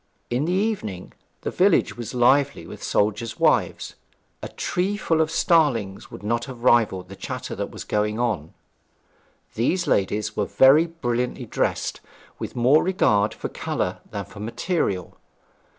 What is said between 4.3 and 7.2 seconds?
a tree full of starlings would not have rivalled the